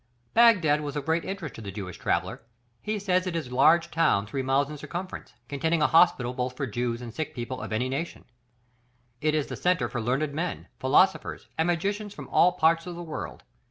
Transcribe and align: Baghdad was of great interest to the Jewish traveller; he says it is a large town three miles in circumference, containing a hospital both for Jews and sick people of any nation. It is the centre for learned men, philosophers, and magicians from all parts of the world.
Baghdad 0.33 0.81
was 0.81 0.95
of 0.95 1.05
great 1.05 1.23
interest 1.23 1.53
to 1.53 1.61
the 1.61 1.71
Jewish 1.71 1.99
traveller; 1.99 2.41
he 2.81 2.97
says 2.97 3.27
it 3.27 3.35
is 3.35 3.49
a 3.49 3.55
large 3.55 3.91
town 3.91 4.25
three 4.25 4.41
miles 4.41 4.67
in 4.67 4.75
circumference, 4.79 5.33
containing 5.47 5.83
a 5.83 5.85
hospital 5.85 6.33
both 6.33 6.57
for 6.57 6.65
Jews 6.65 7.03
and 7.03 7.13
sick 7.13 7.35
people 7.35 7.61
of 7.61 7.71
any 7.71 7.87
nation. 7.87 8.25
It 9.21 9.35
is 9.35 9.45
the 9.45 9.55
centre 9.55 9.89
for 9.89 10.01
learned 10.01 10.33
men, 10.33 10.69
philosophers, 10.79 11.49
and 11.55 11.67
magicians 11.67 12.15
from 12.15 12.29
all 12.29 12.53
parts 12.53 12.87
of 12.87 12.95
the 12.95 13.03
world. 13.03 13.43